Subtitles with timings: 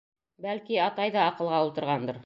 [0.45, 2.19] Бәлки, атай ҙа аҡылға ултырғандыр.